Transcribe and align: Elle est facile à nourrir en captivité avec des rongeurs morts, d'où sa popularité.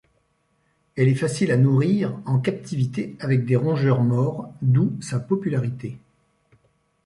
Elle 0.97 1.09
est 1.09 1.13
facile 1.13 1.51
à 1.51 1.57
nourrir 1.57 2.19
en 2.25 2.39
captivité 2.39 3.15
avec 3.19 3.45
des 3.45 3.55
rongeurs 3.55 4.01
morts, 4.01 4.51
d'où 4.63 4.97
sa 4.99 5.19
popularité. 5.19 5.99